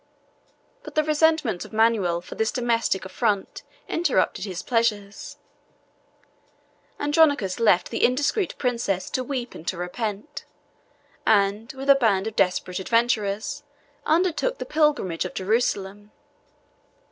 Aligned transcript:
But 0.81 0.95
the 0.95 1.03
resentment 1.03 1.63
of 1.63 1.71
Manuel 1.71 2.21
for 2.21 2.33
this 2.33 2.51
domestic 2.51 3.05
affront 3.05 3.61
interrupted 3.87 4.45
his 4.45 4.63
pleasures: 4.63 5.37
Andronicus 6.99 7.59
left 7.59 7.91
the 7.91 8.03
indiscreet 8.03 8.57
princess 8.57 9.11
to 9.11 9.23
weep 9.23 9.53
and 9.53 9.67
to 9.67 9.77
repent; 9.77 10.43
and, 11.23 11.71
with 11.73 11.87
a 11.87 11.93
band 11.93 12.25
of 12.25 12.35
desperate 12.35 12.79
adventurers, 12.79 13.61
undertook 14.03 14.57
the 14.57 14.65
pilgrimage 14.65 15.23
of 15.23 15.35
Jerusalem. 15.35 16.11